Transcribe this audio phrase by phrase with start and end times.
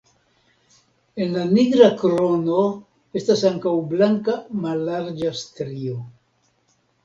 [1.25, 2.57] En la nigra krono
[3.23, 6.03] estas ankaŭ blanka mallarĝa strio.